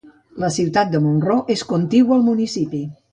La 0.43 0.47
ciutat 0.55 0.89
de 0.95 1.01
Monroe 1.03 1.55
és 1.57 1.63
contigua 1.73 2.17
al 2.21 2.25
municipi. 2.31 2.83